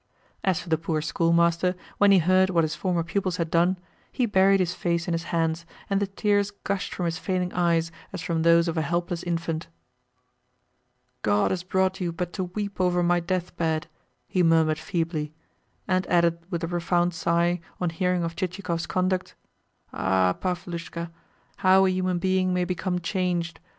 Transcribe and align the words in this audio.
As 0.43 0.59
for 0.59 0.67
the 0.69 0.79
poor 0.79 0.99
schoolmaster, 0.99 1.75
when 1.99 2.11
he 2.11 2.17
heard 2.17 2.49
what 2.49 2.63
his 2.63 2.73
former 2.73 3.03
pupils 3.03 3.37
had 3.37 3.51
done, 3.51 3.77
he 4.11 4.25
buried 4.25 4.59
his 4.59 4.73
face 4.73 5.07
in 5.07 5.13
his 5.13 5.25
hands, 5.25 5.63
and 5.91 5.99
the 5.99 6.07
tears 6.07 6.49
gushed 6.49 6.95
from 6.95 7.05
his 7.05 7.19
failing 7.19 7.53
eyes 7.53 7.91
as 8.11 8.19
from 8.19 8.41
those 8.41 8.67
of 8.67 8.79
a 8.79 8.81
helpless 8.81 9.21
infant. 9.21 9.67
"God 11.21 11.51
has 11.51 11.61
brought 11.61 12.01
you 12.01 12.11
but 12.11 12.33
to 12.33 12.45
weep 12.45 12.81
over 12.81 13.03
my 13.03 13.19
death 13.19 13.55
bed," 13.57 13.85
he 14.27 14.41
murmured 14.41 14.79
feebly; 14.79 15.35
and 15.87 16.07
added 16.07 16.39
with 16.51 16.63
a 16.63 16.67
profound 16.69 17.13
sigh, 17.13 17.59
on 17.79 17.91
hearing 17.91 18.23
of 18.23 18.35
Chichikov's 18.35 18.87
conduct: 18.87 19.35
"Ah, 19.93 20.33
Pavlushka, 20.33 21.11
how 21.57 21.85
a 21.85 21.91
human 21.91 22.17
being 22.17 22.55
may 22.55 22.65
become 22.65 22.97
changed! 23.01 23.59